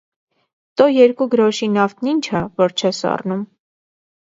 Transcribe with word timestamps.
Տո, 0.81 0.87
էրկու 1.03 1.29
գրոշի 1.35 1.71
նավթն 1.75 2.13
ի՞նչ 2.15 2.25
ա, 2.43 2.45
որ 2.67 2.77
չես 2.85 3.07
առնում: 3.15 3.51